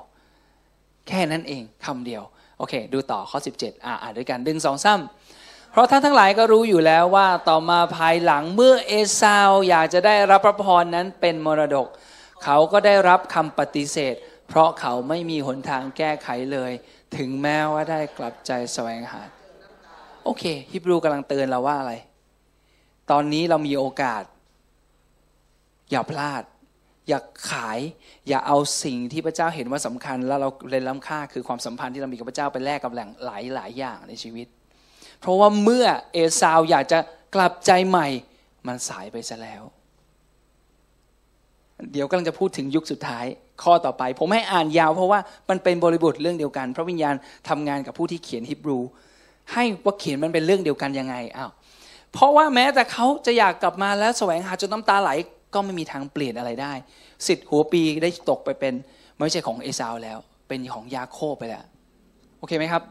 [1.09, 2.23] แค่นั้นเองคำเดียว
[2.59, 11.87] โอเค ดูต่อข้อ 17 อ่าอ่านด้วยกันดึงสองซ้ำเพราะท่านทั้งหลายก็รู้อยู่แล้วว่าต่อมาภายหลังเมื่อเอซาวอยากจะได้รับพระพรนั้นเป็นมรดก
[12.45, 14.15] เขาก็ได้รับคำปฏิเสธ
[14.49, 16.73] เพราะเขาไม่มีหนทางแก้ไขเลย
[17.17, 19.23] ถึงแม้ว่าได้กลับใจแสวงหา
[20.25, 21.95] โอเค ฮิบรูกำลังเตือนเราว่าอะไร
[23.11, 24.23] ตอนนี้เรามีโอกาส
[25.91, 26.43] อย่าพลาด
[27.09, 27.19] อย่า
[27.51, 27.79] ขาย
[28.29, 34.47] อย่าเอาสิ่งที่พระเจ้าเห็นว่าสำคัญ แล้วเราเรียนล้ำค่าคือความสัมพันธ์ที่เรามีกับพระเจ้าไปแลกกับแหล่งหลายหลายอย่างในชีวิต
[35.21, 36.99] เพราะว่าเมื่อเอซาวอยากจะ
[37.35, 38.09] กลับใจใหม่
[38.67, 39.63] มันสายไปซะแล้ว
[41.93, 43.25] เดี๋ยวกำลังจะพูดถึงยุคสุดท้าย
[43.63, 47.15] ข้อต่อไป ผมให้อ่านยาวเพราะว่ามันเป็นบริบทเรื่องเดียวกัน พระวิญญาณ
[47.49, 48.79] ทำงานกับผู้ที่เขียนฮิบรู
[49.53, 51.51] ให้ว่าเขียนมันเป็นเรื่องเดียวกันยังไงอ้าว
[52.13, 55.11] เพราะว่าแม้แต่เขาจะอยากกลับมาแล้วแสวงหาจนน้ำตาไหล
[55.55, 56.73] ก็ไม่มีทางเปลี่ยนอะไรได้
[57.27, 58.75] สิทธิ์หัวปีได้ตกไปเป็น
[59.17, 61.65] ไม่ใช่ของเอซาวแล้ว เป็นของยาโคบไปแล้ว
[62.39, 62.83] โอเคไหมครับ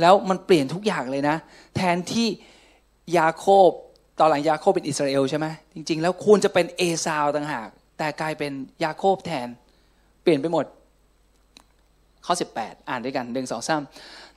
[0.00, 1.36] แล้วมันเปลี่ยนทุกอย่างเลยนะ
[1.76, 2.28] แทนที่
[3.18, 3.70] ยาโคบ
[4.20, 8.52] ตอนหลังยาโคบเป็นอิสราเอลใช่ไหมจริง ๆ แล้วควรจะเป็นเอซาวต่างหาก แต่กลายเป็น
[8.84, 9.48] ยาโคบแทน
[10.22, 10.66] เปลี่ยนไปหมด
[12.26, 13.82] ข้อ 18 อ่านด้วยกันหนึ่งสองสาม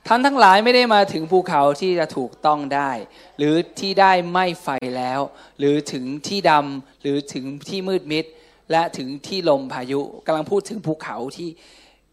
[0.06, 2.90] ท่านทั้งหลายไม่ได้มาถึงภูเขาที่จะถูกต้องได้
[3.38, 5.20] หรือที่ได้ไม้ไฟแล้ว
[5.58, 8.24] หรือถึงที่ดำหรือถึงที่มืดมิด
[8.70, 11.50] และถึงที่ลมพายุกำลังพูดถึงภูเขาที่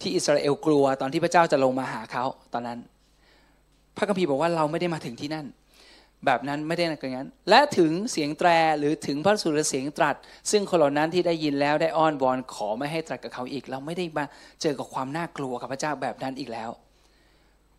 [0.01, 2.79] ที่อิสราเอลกลัวตอนที่พระเจ้าจะลงมาหาเขาตอนนั้น
[3.98, 5.46] พระคัมภีร์บอกว่าเราไม่ได้มาถึงที่นั่น
[6.26, 8.50] แบบนั้นไม่ได้นักอย่างนั้น และถึงเสียงแตร
[8.80, 10.16] หรือถึงพระสุรเสียงตรัส
[10.52, 14.26] ซึ่งคนเหล่านั้นที่ได้ยินแล้วได้อ้อนวอนขอไม่ให้ตรัสกับเขาอีก เราไม่ได้มา
[14.62, 16.72] เจอกับความน่ากลัวกับพระเจ้าแบบนั้นอีกแล้ว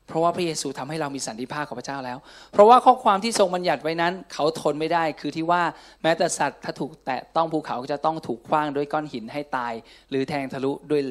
[0.07, 2.19] เพราะว่าพระเยซูทำให้เรามีสันติภาพกับพระเจ้าแล้ว
[2.53, 5.63] เพราะว่าข้อความที่ทรงบัญญัติไว้นั้น เขาทนไม่ได้คือที่ว่า
[6.03, 9.73] แม้แต่สัตว์ถ้าถูกแตะต้องภูเขาจะต้องถูกคว้างด้วยก้อนหินให้ตาย
[10.11, 11.03] หรือแทงทะลุด้วย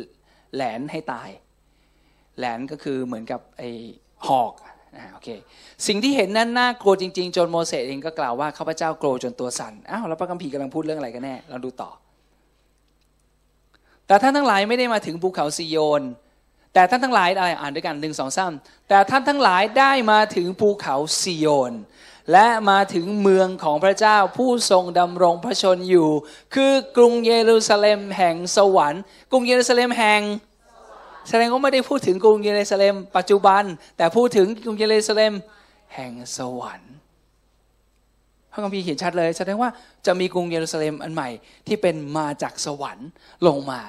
[0.53, 1.29] แหลนให้ตาย
[2.38, 3.63] แหลนก็คือเหมือนกับไอ
[4.27, 4.53] หอก
[4.96, 5.29] อ่าโอเค
[5.88, 11.91] สิ่งที่เห็นนั้นน่ากลัวจริง ๆ จนโมเสสเองก็กล่าวว่าข้าพเจ้ากลัวจนตัวสั่นอ้าวแล้วพระคัมภีร์กำลังพูดเรื่องอะไรกันแน่เราดูต่อ
[14.08, 16.01] แต่ท่านทั้งหลายไม่ได้มาถึงภูเขาซิโยน
[16.74, 18.53] แต่ท่านทั้งหลายอะไรอ่านด้วยกันหนึ่งสองสาม
[18.89, 21.74] แต่ท่านทั้งหลายได้มาถึงภูเขาซิโยน
[22.31, 26.10] และมาถึงเมืองของพระเจ้าผู้ทรงดำรงพระชนอยู่
[26.53, 30.21] คือกรุงเยรูซาเล็มแห่งสวรรค์ กรุงเยรูซาเล็มแห่ง
[31.29, 33.63] แสดงว่าไม่ได้พูดถึงกรุงเยรูซาเล็มปัจจุบัน
[33.97, 35.33] แต่พูดถึงกรุงเยรูซาเล็ม
[35.95, 36.93] แห่งสวรรค์
[38.51, 39.69] พระคัมภีร์เขียนชัดเลย แสดงว่า
[40.05, 41.29] จะมีกรุงเยรูซาเล็มอันใหม่
[41.67, 43.07] ที่เป็นมาจากสวรรค์
[43.47, 43.81] ลงมา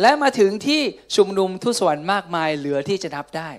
[0.00, 0.80] และมาถึงที่
[1.16, 3.50] ชุมนุมทุสวรรค์มากมายเหลือที่จะนับได้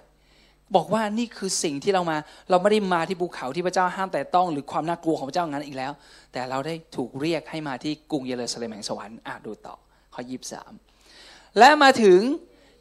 [0.76, 2.18] บอกว่านี่คือสิ่งที่เรามา
[2.50, 5.92] เราไม่ได้มาที่ภูเขาที่พระเจ้าห้ามแต่ต้อง หรือความน่ากลัวของพระเจ้างั้นอีกแล้ว
[6.34, 9.76] แต่เราได้ถูกเรียกให้มาที่กรุงเยรูซาเล็มแห่งสวรรค์อะดูต่อ
[10.14, 10.72] ข้อยีบสาม
[11.58, 12.20] และมาถึง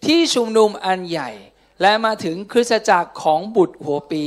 [0.06, 1.30] ที่ชุมนุมอันใหญ่
[1.82, 4.24] และมาถึงคริสตจักรของบุตรหัวปี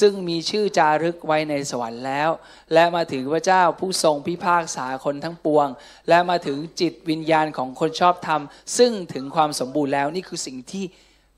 [0.00, 2.30] ซึ่งมีชื่อจารึกไว้ในสวรรค์แล้ว
[2.72, 5.68] และมาถึงพระเจ้าผู้ทรงพิพากษาคนทั้งปวง
[6.08, 8.42] และมาถึงจิตวิญญาณของคนชอบธรรม
[8.78, 10.84] ซึ่งถึงความสมบูรณ์แล้วนี่คือสิ่งที่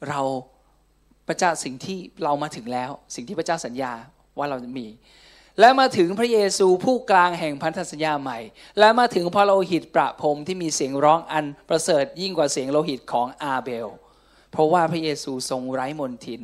[0.08, 0.20] เรา
[1.28, 3.92] พระเจ้าสิ่งที่เรามาถึงแล้ว สิ่งที่พระเจ้าสัญญา
[4.38, 4.86] ว่าเราจะมี
[5.60, 8.38] และมาถึงพระเยซูผู้กลางแห่งพันธสัญญาใหม่
[8.78, 13.88] และมาถึงพระโลหิตประพรมที่มีเสียงร้องอันประเสริฐยิ่งกว่าเสียงโลหิตของอาเบล
[14.52, 16.42] เพราะว่าพระเยซูทรงไร้มนทิน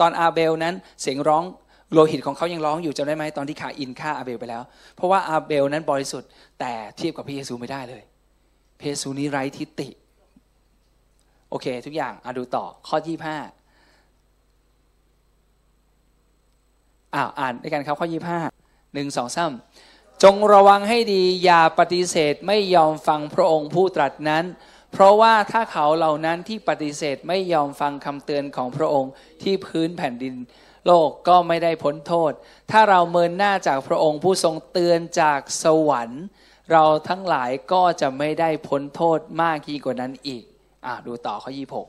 [0.00, 1.44] ตอนอาเบลนั้นเสียงร้อง
[1.92, 4.62] โลหิตของเขายังร้องอยู่จำได้ไหมตอนที่คาอินฆ่าอาเบลไปแล้ว
[4.96, 8.02] เพราะว่าอาเบลนั้นบริสุทธิ์แต่เทียบกับพระเยซูไม่ได้เลย
[8.78, 9.88] พระเยซูนี้ไร้ตำหนิ
[11.50, 13.38] โอเค ทุกอย่างอาดูต่อข้อที่ห้า
[17.16, 18.40] อ่าอ่านด้วยกันครับข้อยี่ห้า
[18.94, 19.52] หนึ่งสองสาม
[20.22, 24.44] จงระวังให้ดีอย่าปฏิเสธไม่ยอมฟังพระองค์ผู้ตรัสนั้น
[24.92, 30.34] เพราะว่าถ้าเขาเหล่านั้นที่ปฏิเสธไม่ยอมฟังคำเตือนของพระองค์ที่พื้นแผ่นดิน
[30.86, 32.32] โลกก็ไม่ได้พ้นโทษ
[32.70, 36.24] ถ้าเราเมินหน้าจากพระองค์ผู้ทรงเตือนจากสวรรค์
[36.72, 40.42] เราทั้งหลายก็จะไม่ได้พ้นโทษมากยิ่งกว่านั้นอีก
[40.86, 41.86] อ่าดูต่อข้อยี่หก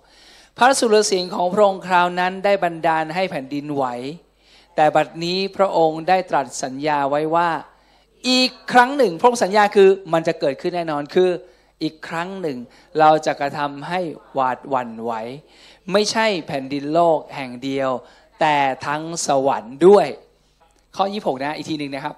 [0.57, 3.85] พระสุรเสียงของพระองค์คราวนั้นได้บันดาลให้แผ่นดินไหว
[4.79, 7.49] แต่บัดนี้พระองค์ได้ตรัสสัญญาไว้ว่า
[8.29, 11.29] อีกครั้งหนึ่ง พระองค์สัญญาคือมันจะเกิดขึ้นแน่นอนคือ
[11.83, 12.57] อีกครั้งหนึ่ง
[12.99, 13.99] เราจะกระทำให้
[14.33, 15.13] หวาดหวั่นไหว
[15.91, 17.91] ไม่ใช่แผ่นดินโลกแห่งเดียว
[18.39, 20.07] แต่ทั้งสวรรค์ด้วย
[20.95, 22.15] ข้อ 26 นะอีกทีหนึ่งนะครับ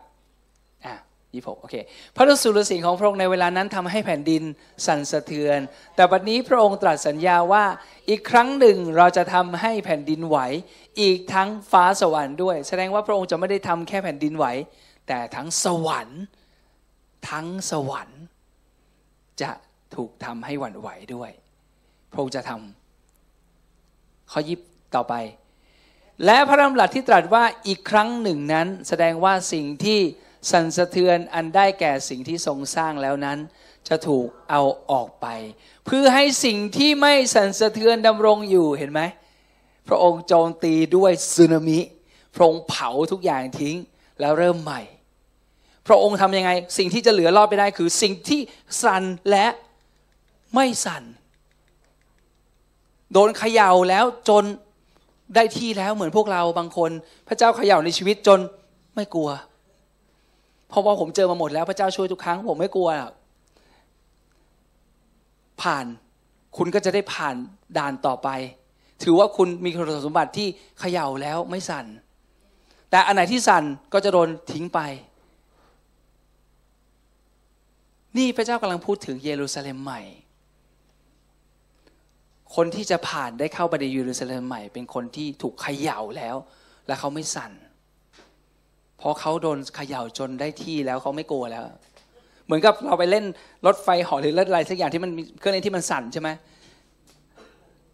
[1.33, 1.75] อะ26โอเค
[2.15, 4.43] พระสุรเสียงของพระองค์ในเวลานั้นทำให้แผ่นดิน
[4.85, 5.59] สั่นสะเทือน
[5.95, 7.65] แต่บัดนี้พระองค์ตรัสสัญญาว่า
[8.09, 10.37] อีกครั้งหนึ่งเราจะทำให้แผ่นดินไหว
[11.01, 14.45] อีกทั้งฟ้าสวรรค์ด้วย แสดงว่าพระองค์จะไม่ได้ทำแค่แผ่นดินไหว
[15.07, 16.21] แต่ทั้งสวรรค์
[17.29, 18.21] ทั้งสวรรค์
[19.41, 19.51] จะ
[19.95, 21.31] ถูกทำให้หวั่นไหวด้วย
[22.11, 24.59] พระองค์จะทำข้อยิบ
[24.95, 25.13] ต่อไป
[26.25, 29.99] และพระดำรัสที่ตรัสว่าอีกครั้งหนึ่งนั้น แสดงว่าสิ่งที่
[30.51, 33.37] สั่นสะเทือนอันได้แก่สิ่งที่ทรงสร้างแล้วนั้น
[33.87, 35.27] จะถูกเอาออกไป
[35.85, 39.01] เพื่อให้สิ่งที่ไม่สั่นสะเทือนดำรงอยู่เห็นไหม
[39.87, 41.79] พระองค์โจมตีด้วยสึนามิ
[42.35, 43.77] พระองค์เผาทุกอย่างทิ้ง
[44.19, 44.81] แล้วเริ่มใหม่
[45.87, 48.41] พระองค์ทำยังไง สิ่งที่จะเหลือรอดไปได้คือสิ่งที่
[48.83, 49.47] สั่นและ
[50.55, 51.03] ไม่สั่น
[53.13, 54.43] โดนเขย่าแล้วจน
[55.35, 56.91] ได้ที่แล้วเหมือนพวกเราบางคน
[57.27, 58.39] พระเจ้าเขย่าในชีวิตจน
[58.95, 59.29] ไม่กลัว
[60.69, 62.89] เพราะว่าผมเจอมาหมดแล้วพระเจ้าช่วยทุกครั้ง ผมไม่กลัว
[65.61, 65.85] ผ่าน
[66.57, 67.35] คุณก็จะได้ผ่าน
[67.77, 68.29] ด่านต่อไป
[69.03, 70.47] ถือว่าคุณมีคุณสมบัติที่
[70.79, 71.85] เขย่าแล้วไม่สั่น
[72.89, 74.79] แต่อันไหนที่สั่นก็จะโดนทิ้งไป
[78.17, 80.01] นี่พระเจ้ากำลังพูดถึงเยรูซาเล็มใหม่
[82.55, 86.35] คนที่จะผ่านได้เข้าไปในเยรูซาเล็มใหม่ เป็นคนที่ถูกเขย่าแล้ว
[86.87, 87.51] และเขาไม่สั่น
[88.99, 91.63] เพราะเขาโดนเขย่าจนได้ที่แล้วเขาไม่กลัวแล้ว
[92.45, 93.25] เหมือนกับเราไปเล่น
[93.65, 96.29] รถไฟหาะหรือรถอะไรสักอย่างที่มันเครื่องเล่นที่มันสั่นใช่ไหม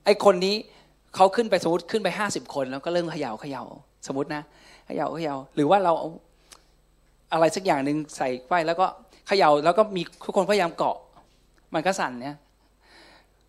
[0.06, 0.56] ไอคนนี้
[1.16, 3.64] เขาขึ้นไปสมมติขึ้นไปห้าสิบคน แล้วก็เริ่มเขย่าเขย่า
[4.08, 4.44] สมมตินะ
[4.86, 6.10] เขย่าเขย่าหรือว่าเราเอา
[7.34, 8.86] อะไรสักอย่างหนึ่งใส่ไปแล้วก็
[9.28, 10.98] เขย่าแล้วก็มีทุกคนพยายามเกาะ
[11.74, 12.38] มันก็สั่นเนี่ย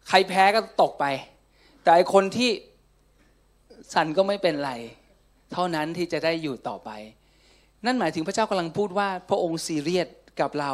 [0.09, 1.05] ใครแพ้ก็ตกไป
[1.83, 2.51] แต่ไอคนที่
[3.95, 4.73] สั่นก็ไม่เป็นไร
[5.53, 6.91] เท่านั้นที่จะได้อยู่ต่อไป
[7.87, 10.09] นั่นหมายถึงพระเจ้ากำลังพูดว่าพระองค์ซีเรียส
[10.41, 10.73] กับเรา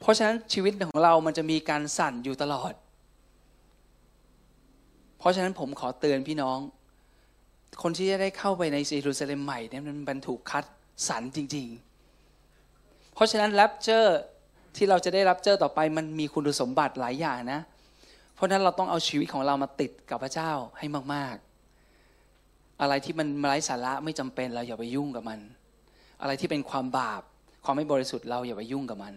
[0.00, 2.72] เพราะฉะนั้นชีวิตของเรามันจะมีการสั่นอยู่ตลอด
[5.18, 6.58] เพราะฉะนั้นผมขอเตือนพี่น้อง
[7.82, 10.64] คนที่จะได้เข้าไปในเยรูซาเล็มใหม่เนี่ยมันบรรทุกคัด
[11.08, 11.66] สรรจริง
[12.40, 14.18] ๆ เพราะฉะนั้นแรปเจอร์
[14.76, 17.60] ที่เราจะได้รับเจอต่อไปมันมีคุณสมบัติหลายอย่างนะ
[18.34, 21.51] เพราะฉะนั้นเราต้องเอาชีวิตของเรามาติดกับพระเจ้าให้มาก ๆ
[22.82, 25.38] อะไรที่มันไร้สาระไม่จำเป็นเราอย่าไปยุ่งกับมัน
[26.22, 27.22] อะไรที่เป็นความบาป
[27.64, 29.14] ความไม่บริสุทธิ์เราอย่าไปยุ่งกับมัน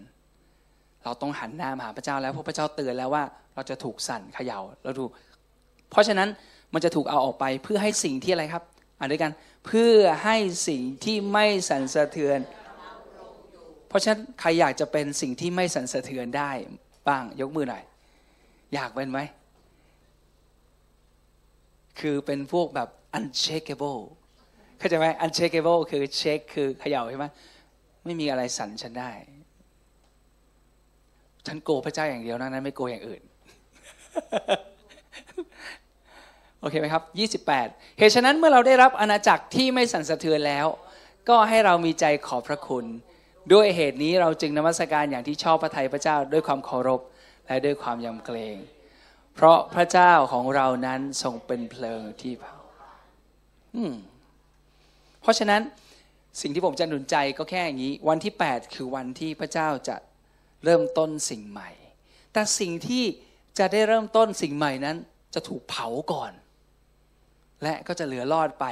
[1.04, 3.23] เราต้องหันหน้ามาหาพระเจ้าแล้วเพราะพระเจ้าเตือนแล้วว่า
[3.56, 5.12] เราจะถูกสั่นเขย่าเราถูก
[5.91, 6.30] เพราะฉะนั้น
[6.73, 8.63] มันจะถูกเอาออกไปเพื่อให้สิ่งที่อะไรครับ
[8.99, 9.32] อ่านด้วยกัน
[9.65, 10.36] เพื่อให้
[10.67, 12.39] สิ่งที่ไม่สั่นสะเทือน
[13.88, 16.51] เพราะฉะนั้นใครอยากจะเป็นสิ่งที่ไม่สั่นสะเทือนได้
[17.08, 17.84] บ้างยกมือหน่อย
[18.73, 19.19] อยากเป็นไหม
[21.99, 24.01] คือเป็นพวกแบบ unshakable
[24.79, 27.25] เข้าใจไหม unshakable คือเช็คคือเขย่าใช่ไหม
[28.05, 29.12] ไม่มีอะไรสั่นฉันได้
[31.47, 33.21] ฉันโกพระเจ้าอย่างเดียวนะนั้นไม่โกอย่างอื่น
[36.60, 37.03] โอเคไหมครับ
[37.47, 40.67] 28 เหตุฉะนั้นเมื่อเราได้รับอาณาจักรที่ไม่สั่นสะเทือนแล้ว
[41.29, 42.86] ก็ให้เรามีใจขอบพระคุณ
[43.53, 47.01] ด้วยเหตุนี้เราจึงนมัสการอย่างที่ชอบพระทัยพระเจ้าด้วยความเคารพ
[47.47, 48.55] และด้วยความยำเกรง
[49.36, 52.56] เพราะพระเจ้าของเรานั้นทรงเป็นเพลิงที่เผา
[55.21, 55.62] เพราะฉะนั้น
[56.41, 59.95] สิ่งที่ผมจะหนุนใจก็แค่อย่างนี้ วันที่ 8 คือวันที่พระเจ้าจะ
[60.63, 61.69] เริ่มต้นสิ่งใหม่
[62.34, 63.04] แต่สิ่งที่
[63.60, 64.98] จะได้เริ่มต้นสิ่งใหม่นั้น
[65.34, 66.32] จะถูกเผาก่อน
[67.63, 68.65] และก็จะเหลือรอดไป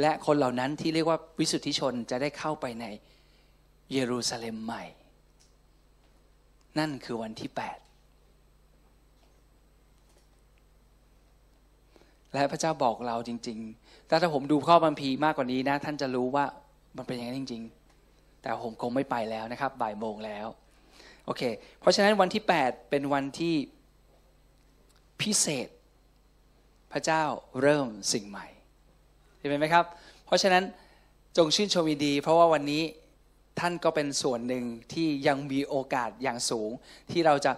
[0.00, 2.86] และคนเหล่านั้นที่เรียกว่าวิสุทธิชนจะได้เข้าไปใน
[3.92, 4.84] เยรูซาเล็มใหม่
[6.78, 7.85] นั่นคือวันที่ 8
[12.36, 16.44] และพระเจ้าบอกเราจริง ๆ แต่ถ้าผมดูข้อบัมพีมากกว่านี้นะ ท่านจะรู้ว่า
[16.96, 17.62] มันเป็นอย่างนั้นจริง
[18.02, 20.46] ๆ แต่ผมคงไม่ไปแล้วนะครับ บ่ายโมงแล้ว
[21.26, 21.42] โอเค
[21.80, 23.54] เพราะฉะนั้นวันที่ 8 เป็นวันที่
[25.20, 25.68] พิเศษ
[26.92, 27.22] พระเจ้า
[27.62, 28.46] เริ่มสิ่งใหม่
[29.38, 29.84] เห็นไหมครับ
[30.26, 30.64] เพราะฉะนั้น
[31.36, 32.82] จงชื่นชมยินดี เพราะว่าวันนี้
[33.60, 36.70] ท่านก็เป็นส่วนหนึ่งที่ยังมีโอกาสอย่างสูง
[37.10, 37.52] ที่เราจะ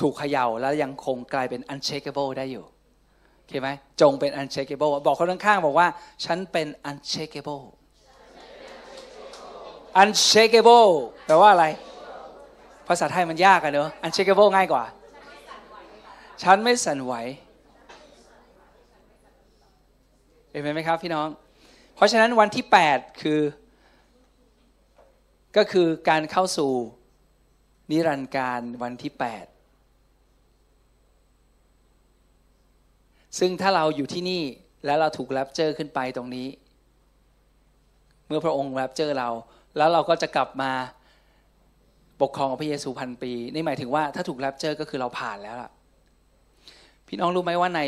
[0.00, 2.64] ถูกเขย่าแล้วยังคงกลายเป็น unshakable ได้อยู่
[3.50, 3.68] คไหม
[4.00, 5.88] จงเป็น unshakable บอกคนข้างๆบอกว่า
[6.24, 7.64] ฉันเป็น unshakable
[10.00, 10.90] unshakable
[11.26, 11.66] แปลว่าอะไร
[12.88, 14.84] ภาษาไทยมันยากอะเนอะ unshakable ง่ายกว่า
[16.42, 17.14] ฉันไม่สั่นไหว
[20.50, 21.28] เห็นไหมครับพี่น้อง
[21.94, 23.40] เพราะฉะนั้นวันที่ 8 คือ
[25.56, 26.72] ก็คือการเข้าสู่
[27.90, 29.55] นิรันดร์การวันที่ 8
[33.38, 34.42] ซึ่งถ้าเราอยู่ที่นี่
[34.86, 36.48] แล้วเราถูก rapture ขึ้นไปตรงนี้
[38.26, 39.30] เมื่อพระองค์ rapture เรา
[39.76, 40.72] แล้วเราก็จะกลับมา
[42.22, 45.70] ปกครองพระเยซูพันปี นี่หมายถึงว่าถ้าถูก rapture ก็คือเราผ่านแล้วล่ะ
[47.08, 47.80] พี่น้องรู้ไหมว่าใน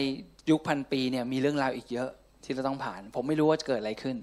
[0.50, 2.10] ยุคพันปีเนี่ยมีเรื่องราวอีกเยอะ
[2.44, 4.16] ที่เราต้องผ่าน ผมไม่รู้ว่าจะเกิดอะไรขึ้น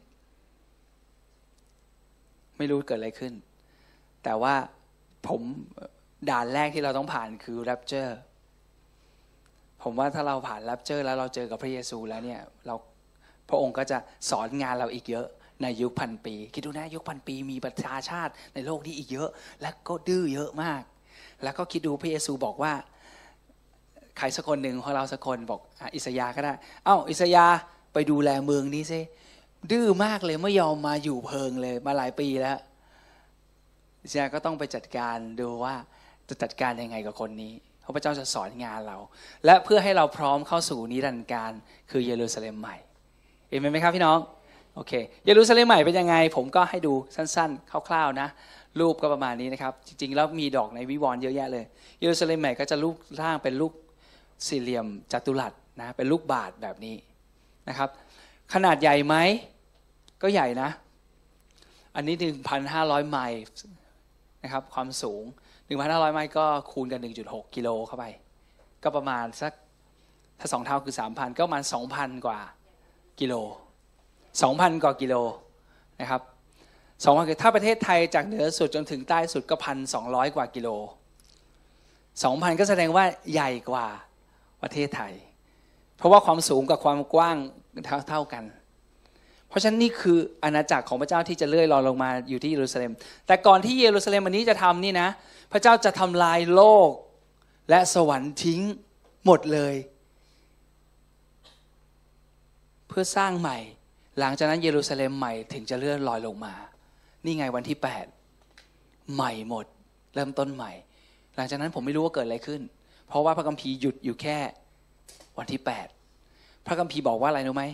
[2.57, 3.33] ไม่รู้เกิดอะไรขึ้น
[4.23, 4.53] แต่ว่า
[5.27, 5.41] ผม
[6.29, 8.17] ด่านแรกที่เราต้องผ่านคือแรปเจอร์
[9.87, 12.75] ผมว่าถ้าเราผ่านแรปเจอแล้วเราเจอกับพระเยซูแล้วเนี่ยเรา
[13.49, 13.97] พระองค์ก็จะ
[14.29, 15.27] สอนงานเราอีกเยอะ
[15.61, 19.29] ในยุคพันปี คิดดูนะยุคพันปี มีประชาชาติในโลกนี้อีกเยอะ
[19.61, 20.81] และก็ดื้อเยอะมาก
[21.43, 22.73] แล้วก็คิดดูพระเยซูบอกว่า
[24.17, 25.61] ใครสักคนหนึ่งของเราสักคนบอก
[25.95, 26.53] อิสยาก็ได้
[26.85, 27.45] เอ้าอิสยา
[27.93, 28.99] ไปดูแลเมืองนี้ซิ
[29.71, 32.57] ดื้อมากเลยไม่ยอมมาอยู่เพิงเลยมาหลายปีแล้ว
[34.03, 35.75] อิสยาก็ต้องไปจัดการดูว่า
[36.29, 37.53] จะจัดการยังไงกับคนนี้
[37.85, 38.97] พระพเจ้าจะสอนงานเรา
[39.45, 41.51] และเพื่อให้เราพร้อมเข้าสู่นิรันดร์การ
[41.91, 42.75] คือเยรูซาเล็มใหม่
[43.49, 44.19] เห็นไหมครับพี่น้อง
[44.75, 44.93] โอเค
[45.25, 48.27] เยรูซาเล็มใหม่เป็นยังไง ผมก็ให้ดูสั้นๆคร่าวๆนะ
[48.79, 51.65] รูปก็ประมาณนี้นะครับ จริงๆ แล้วมีดอกในวิวรณ์เยอะแยะเลย
[51.99, 53.73] เยรูซาเล็มใหม่ก็จะรูปร่างเป็นลูก
[54.47, 56.95] สี่เหลี่ยมจัตุรัสนะเป็นลูกบาศก์แบบนี้
[57.69, 57.89] นะครับ
[58.53, 59.15] ขนาดใหญ่ไหม
[60.21, 60.69] ก็ใหญ่นะ
[61.95, 62.15] อันนี้
[62.63, 63.41] 1,500 ไมล์
[64.43, 65.23] นะครับ ความสูง
[65.69, 68.05] 1,500 ไมล์ก็คูณกัน 1.6 กิโลเข้าไป
[68.83, 69.53] ก็ประมาณสัก
[70.39, 72.39] ถ้าสองเท่าคือ 3,000 ก็ประมาณ 2,000 กว่า
[73.19, 73.33] กิโล
[74.11, 75.15] 2,000 กว่ากิโล
[76.01, 76.21] นะครับ
[77.03, 80.69] สองพันคือถ้าประเทศไทยจากเหนือสุดจนถึงใต้สุดก็พันสองร้อยกว่ากิโล
[82.23, 83.87] สองพันก็แสดงว่าใหญ่กว่า
[84.61, 85.13] ประเทศไทย
[85.97, 87.37] เพราะว่าความสูงกับความกว้าง
[87.85, 88.43] เท่าเท่ากัน
[89.55, 92.91] ราะฉะนั้นนี่คืออาณาจักรของพระเจ้าที่จะเลื่อยลอยลงมาอยู่ที่เยรูซาเล็ม
[93.27, 95.09] แต่ก่อนที่เยรูซาเล็มอันนี้จะทำนี่นะ
[95.51, 96.89] พระเจ้าจะทำลายโลก
[97.69, 98.61] และสวรรค์ทิ้ง
[99.25, 99.75] หมดเลย
[102.87, 103.57] เพื่อสร้างใหม่
[104.19, 106.53] หลังจากนั้นเยรูซาเล็มใหม่ถึงจะเลื่อนลอยลงมา
[107.25, 108.05] นี่ไงวันที่แปด
[109.13, 109.65] ใหม่หมด
[110.15, 110.71] เริ่มต้นใหม่
[111.35, 112.61] หลังจากนั้นผมไม่รู้ว่าเกิดอะไรขึ้น
[113.07, 114.37] เพราะว่าพระคัมภีร์หยุดอยู่แค่
[115.37, 115.87] วันที่แปด
[116.67, 117.65] พระคัมภีร์บอกว่าอะไรรู้ไหม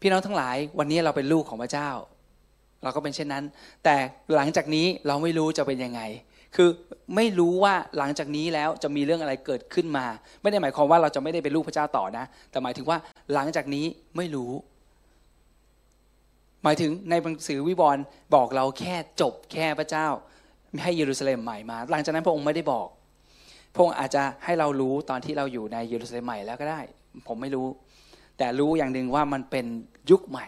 [0.00, 1.90] พี่น้องทั้งหลายวันนี้เราเป็นลูกของพระเจ้า
[2.82, 3.44] เราก็เป็นเช่นนั้น
[3.84, 3.96] แต่
[4.34, 6.00] หลังจากนี้เราไม่รู้จะเป็นยังไง
[6.56, 6.68] คือ
[7.16, 10.06] ไม่รู้ว่าหลังจากนี้แล้วจะมีเรื่องอะไรเกิดขึ้นมา
[10.42, 12.98] ไม่ได้หมายความว่าเราจะไม่ได้เป็นลูกพระเจ้าต่อนะ แต่หมายถึงว่า
[13.34, 14.52] หลังจากนี้ไม่รู้
[16.64, 18.02] หมายถึงในหนังสือวิวรณ์
[18.34, 20.06] บอกเราแค่จบแค่พระเจ้า
[20.82, 22.88] ให้เยรูซาเล็มใหม่มา หลังจากนั้นพระองค์ไม่ได้บอก
[23.74, 26.80] พระองค์อาจจะให้เรารู้ตอนที่เราอยู่ในเยรูซาเล็มใหม่แล้วก็ได้
[27.28, 27.66] ผมไม่รู้
[28.38, 29.66] แต่รู้อย่างหนึ่งว่ามันเป็น
[30.10, 30.46] ยุคใหม่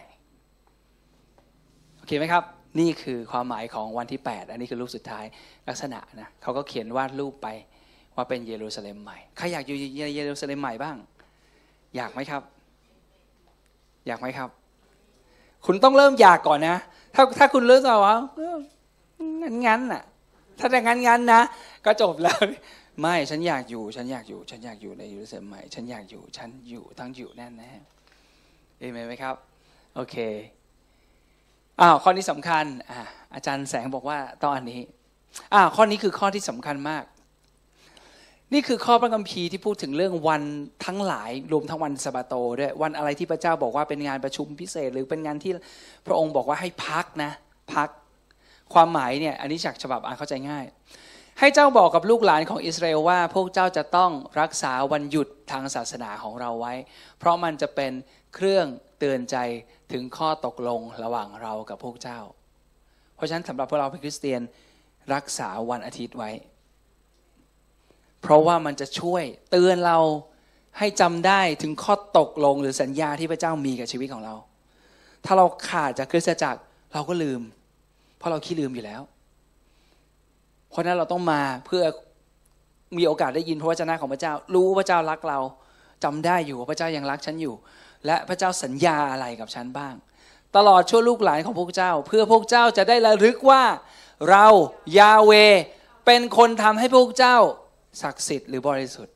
[1.96, 2.44] โอเคไหมครับ
[2.80, 5.24] นี่คือความหมายของวันที่ 8 อันนี้คือรูปสุดท้าย
[5.68, 7.48] ลักษณะนะเขาก็เขียนวาดรูปไป
[8.14, 9.76] ว่าเป็นเยรูซาเล็มใหม่ใครอยากอยู่
[10.14, 10.96] เยรูซาเล็มใหม่บ้าง
[11.96, 12.42] อยากไหมครับ
[14.06, 14.48] อยากไหมครับ
[15.66, 16.76] คุณต้องเริ่มอยากก่อนนะ
[17.14, 18.14] ถ้าถ้าคุณเริ่มจะว่า
[19.40, 20.02] งั้นงั้นน่ะ
[20.58, 21.40] ถ้าแต่งั้นงั้นนะ
[21.86, 22.38] ก็จบแล้ว
[23.00, 27.70] ไม่ฉันอยากอยู่ ฉันอยากอยู่ ฉันอยากอยู่ในเยรูซาเล็มใหม่ ฉันอยากอยู่ ฉันอยู่ทั้งอยู่แน่แน่
[28.78, 29.34] เอเมนไหมครับ
[29.94, 30.16] โอเค
[31.80, 33.00] อ้าวข้อนี้สำคัญอ่า
[33.34, 34.80] อาจารย์แสงบอกว่าตอนนี้
[35.54, 37.04] อ้าวข้อนี้คือข้อที่สำคัญมาก
[38.52, 40.42] นี่คือข้อพระคัมภีร์ที่พูดถึงเรื่องวัน
[40.86, 45.52] ทั้งหลายรวมทั้งวันสะบาโตด้วยวันอะไรที่พระเจ้าบอกว่าเป็นงานประชุมพิเศษ หรือเป็นงานที่
[46.06, 47.32] พระองค์บอกว่าให้พักนะ
[47.74, 47.88] พัก
[48.74, 50.64] ความหมายเนี่ยอันนี้จากฉบับอ่านเข้าใจง่าย
[51.42, 56.74] ให้เจ้าบอกกับลูกหลานของอิสราเอลว่าพวกเจ้าจะต้องรักษาวันหยุดทางศาสนาของเราไว้
[57.18, 57.92] เพราะมันจะเป็น
[58.34, 58.66] เครื่อง
[58.98, 59.36] เตือนใจ
[59.92, 62.20] ถึงข้อตกลงระหว่างเรากับพวกเจ้า
[63.14, 64.40] เพราะฉะนั้นสำหรับพวกเราเป็นคริสเตียน
[65.14, 66.30] รักษาวันอาทิตย์ไว้
[68.22, 69.98] เพราะว่ามันจะช่วยเตือนเรา
[70.78, 74.34] ให้จำได้ถึงข้อตกลงหรือสัญญาที่พระเจ้ามีกับชีวิตของเรา
[75.24, 76.60] ถ้าเราขาดจากคริสตจักร
[76.92, 77.40] เราก็ลืม
[78.18, 79.02] เพราะเราขี้ลืมอยู่แล้ว
[80.70, 81.84] เพราะนั้นเราต้องมาเพื่อ
[82.98, 85.38] มีโอกาสได้ยินพระวจนะของพระเจ้า รู้ว่าพระเจ้ารักเรา
[86.04, 87.54] จำได้อยู่ว่าพระเจ้ายังรักฉันอยู่
[88.06, 89.94] และพระเจ้าสัญญาอะไรกับฉันบ้าง
[90.56, 93.64] ตลอดชั่วลูกหลานของพวกเจ้า เพื่อพวกเจ้าจะได้ระลึกว่า
[94.30, 94.46] เรา
[94.98, 95.32] ยาเว
[96.06, 97.36] เป็นคนทำให้พวกเจ้า
[98.02, 99.14] ศักดิ์สิทธิ์หรือบริสุทธิ์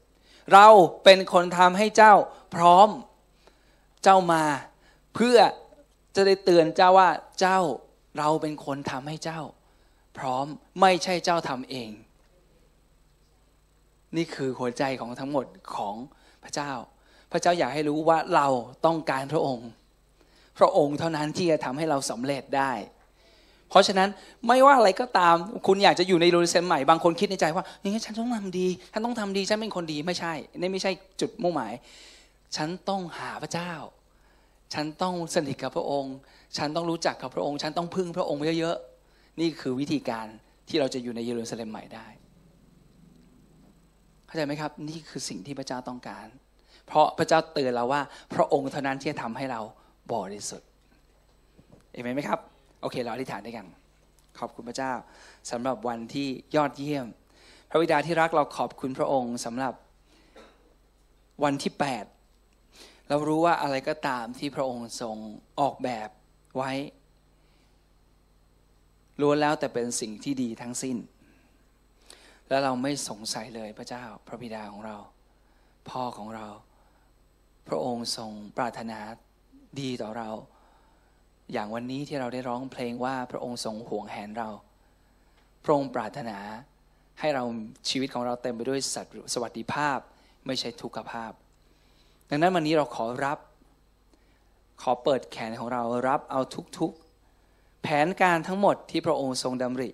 [0.52, 0.66] เรา
[1.04, 2.14] เป็นคนทำให้เจ้า
[2.54, 2.88] พร้อม
[4.04, 4.44] เจ้ามา
[5.14, 5.38] เพื่อ
[6.14, 7.60] จะได้เตือนเจ้าว่าเจ้า
[8.18, 9.40] เราเป็นคนทำให้เจ้า
[10.18, 10.46] พร้อม
[10.80, 11.90] ไม่ใช่เจ้าทำเอง
[14.16, 15.94] นี่คือหัวใจของทั้งหมดของ
[16.44, 16.72] พระเจ้า
[17.32, 18.46] พระเจ้าอยากให้รู้ว่าเรา
[18.86, 19.68] ต้องการพระองค์
[20.58, 22.72] พระองค์เท่านั้นที่จะทำให้เราสำเร็จได้
[23.68, 24.08] เพราะฉะนั้น
[24.46, 31.72] ไม่ว่าอะไรก็ตาม คุณอยากจะอยู่ในโรลเซนใหม่บางคนคิดในใจว่าอย่างนี้ฉันต้องทำดีฉันต้องทำดีฉันเป็นคนดีไม่ใช่นี่ไม่ใช่จุดมุ่งหมาย
[32.56, 33.72] ฉันต้องหาพระเจ้า
[34.74, 36.14] ฉันต้องสนิทกับพระองค์
[36.56, 38.93] ฉันต้องรู้จักกับพระองค์ ฉันต้องพึ่งพระองค์เยอะๆ
[39.40, 40.26] นี่คือวิธีการ
[40.68, 42.06] ที่เราจะอยู่ในเยรูซาเล็มใหม่ได้
[44.26, 46.26] เข้าใจไหมครับ นี่คือสิ่งที่พระเจ้าต้องการ
[46.86, 48.02] เพราะพระเจ้าเตือนเราว่า
[48.34, 49.60] พระองค์เท่านั้นที่จะทำให้เรา
[50.12, 50.68] บริสุทธิ์
[51.92, 52.40] เอเมนไหมครับ
[52.82, 53.66] โอเค เราอธิษฐานด้วยกัน
[54.38, 54.92] ขอบคุณพระเจ้า
[55.50, 57.06] สำหรับวันที่ยอดเยี่ยม
[57.70, 59.74] พระวิดาที่รักเราขอบคุณพระองค์สำหรับ
[61.44, 61.72] วันที่
[62.40, 65.16] 8 เรารู้ว่าอะไรก็ตามที่พระองค์ทรง
[65.60, 66.08] ออกแบบ
[66.56, 66.72] ไว้
[69.20, 70.96] ล้วนแล้วแต่เป็นสิ่งที่ดีทั้งสิ้น
[72.48, 74.96] และเราไม่สงสัยเลยพระเจ้าพระบิดาของเรา
[75.90, 76.46] พ่อของเรา
[77.68, 78.98] พระองค์ทรงปรารถนา
[79.80, 80.30] ดีต่อเรา
[81.52, 84.50] อย่างวันนี้ที่เราได้ร้องเพลงว่าพระองค์ทรงห่วงแหนเรา
[85.64, 86.38] พระองค์ปรารถนา
[87.20, 87.44] ให้เรา
[87.88, 89.98] ชีวิตของเราเต็มไปด้วยสัตว์สวัสดิภาพ
[90.46, 91.32] ไม่ใช่ทุกขภาพ
[92.30, 93.38] ดังนั้นวันนี้เราขอรับ
[94.82, 96.40] ขอเปิดแขนของเรารับเอา
[96.78, 97.03] ทุกๆ
[97.86, 99.90] แผนการทั้งหมดที่พระองค์ทรงดำริ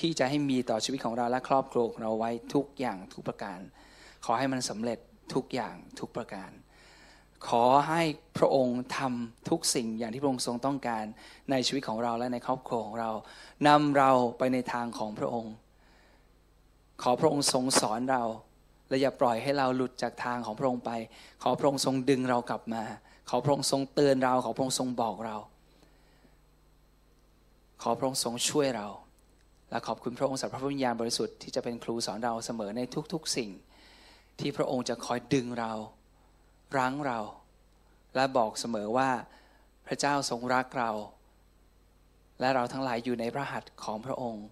[0.00, 3.60] ที่จะให้มีต่อชีวิตของเราและครอบครัวของเราไว้ทุกอย่างทุกประการ
[4.24, 4.98] ขอให้มันสำเร็จ
[5.34, 6.50] ทุกอย่างทุกประการ
[7.48, 8.02] ขอให้
[8.38, 11.04] พระองค์ทำทุกสิ่งอย่างที่พระองค์ทรงต้องการ
[11.50, 13.10] ในชีวิตของเราและในครอบครัวของเรา
[13.68, 15.54] นำเราไปในทางของพระองค์
[17.02, 18.22] ขอพระองค์ทรงสอนเรา
[18.88, 20.90] และอย่าปล่อยให้เราหลุดจากทางของพระองค์ไป
[21.42, 22.82] ขอพระองค์ทรงดึงเรากลับมา
[23.30, 25.36] ขอพระองค์ทรงเตือนเรา ขอพระองค์ทรงบอกเรา
[27.86, 28.88] ขอพระองค์ทรงช่วยเรา
[29.70, 32.80] และขอบคุณพระองค์สำหรับพระวิญญาณบริสุทธิ์ที่จะเป็นครูสอนเราเสมอใน
[33.12, 33.50] ทุกๆสิ่ง
[34.40, 35.72] ที่พระองค์จะคอยดึงเรา
[36.76, 37.18] รั้งเรา
[38.14, 39.10] และบอกเสมอว่า
[39.86, 40.90] พระเจ้าทรงรักเรา
[42.40, 44.44] และเราทั้งหลายอยู่ในพระหัตถ์ของพระองค์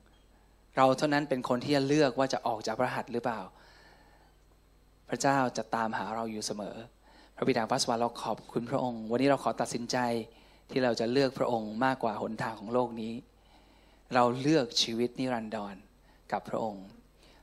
[0.76, 3.40] เราเท่านั้นเป็นคนที่จะเลือกว่าจะออกจากพระหัตถ์หรือเปล่า
[5.08, 6.76] พระเจ้าจะตามหาเราอยู่เสมอ
[7.36, 9.98] พระบิดาพระสวรรค์เราขอบคุณพระองค์ วันนี้เราขอตัดสินใจ
[10.70, 13.12] ที่เราจะเลือกพระองค์มากกว่าหนทางของโลกนี้
[14.14, 15.74] เราเลือกชีวิตนิรันดร
[16.32, 16.86] กับพระองค์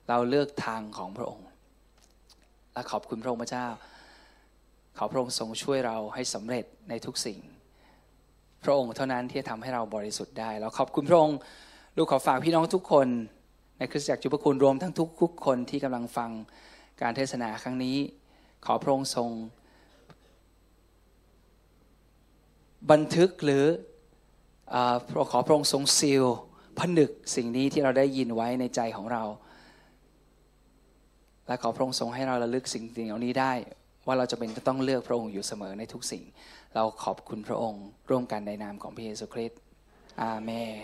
[0.09, 1.47] เราเลือกทางของพระองค์
[2.73, 3.67] และขอบคุณพระองค์พระเจ้า
[4.97, 7.39] ขอพระองค์ทรงช่วยเราให้สำเร็จในทุกสิ่ง
[8.63, 11.37] พระองค์เท่านั้นที่จะทำให้เราบริสุทธิ์ได้เราขอบคุณพระองค์
[11.97, 13.07] ลูกขอฝากพี่น้องทุกคน
[13.77, 16.29] ในคริสตจักรจุปคุณรวมทั้งทุกๆคนที่กำลังฟัง
[17.01, 17.97] การเทศนาครั้งนี้
[18.65, 19.29] ขอพระองค์ทรง
[22.91, 23.65] บันทึกหรือ
[25.31, 26.23] ขอพระองค์ทรงซีล
[26.79, 29.23] ผนึกสิ่งนี้ที่เราได้ยินไว้ในใจของเรา
[31.47, 33.53] และขอพระองค์ทรงให้เราระลึกสิ่งเหล่านี้ได้
[34.05, 36.23] ว่าเราจะเป็นจะต้องเลือกพระองค์อยู่เสมอในทุกสิ่ง
[36.75, 39.59] เราขอบคุณพระองค์ ร่วมกันในนามของพระเยซูคริสต์
[40.23, 40.77] อาเมน